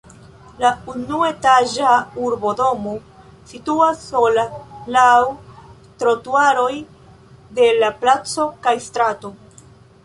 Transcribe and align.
La 0.61 0.69
unuetaĝa 0.93 1.91
urbodomo 2.29 2.93
situas 3.51 4.01
sola 4.07 4.47
laŭ 4.97 5.13
trotuaroj 6.01 6.75
de 7.61 7.71
la 7.85 7.93
placo 8.03 8.51
kaj 8.67 8.77
strato. 8.91 9.35